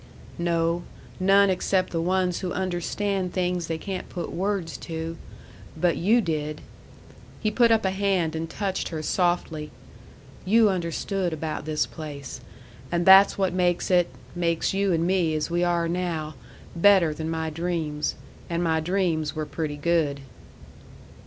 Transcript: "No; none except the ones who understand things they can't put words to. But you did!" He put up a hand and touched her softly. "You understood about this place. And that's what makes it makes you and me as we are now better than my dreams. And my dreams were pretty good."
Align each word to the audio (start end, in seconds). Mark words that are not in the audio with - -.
"No; 0.39 0.81
none 1.19 1.51
except 1.51 1.91
the 1.91 2.01
ones 2.01 2.39
who 2.39 2.51
understand 2.53 3.33
things 3.33 3.67
they 3.67 3.77
can't 3.77 4.09
put 4.09 4.31
words 4.31 4.75
to. 4.77 5.15
But 5.77 5.95
you 5.95 6.21
did!" 6.21 6.61
He 7.39 7.51
put 7.51 7.69
up 7.69 7.85
a 7.85 7.91
hand 7.91 8.35
and 8.35 8.49
touched 8.49 8.89
her 8.89 9.03
softly. 9.03 9.69
"You 10.43 10.71
understood 10.71 11.33
about 11.33 11.65
this 11.65 11.85
place. 11.85 12.41
And 12.91 13.05
that's 13.05 13.37
what 13.37 13.53
makes 13.53 13.91
it 13.91 14.09
makes 14.35 14.73
you 14.73 14.91
and 14.91 15.05
me 15.05 15.35
as 15.35 15.51
we 15.51 15.63
are 15.63 15.87
now 15.87 16.33
better 16.75 17.13
than 17.13 17.29
my 17.29 17.51
dreams. 17.51 18.15
And 18.49 18.63
my 18.63 18.79
dreams 18.79 19.35
were 19.35 19.45
pretty 19.45 19.77
good." 19.77 20.21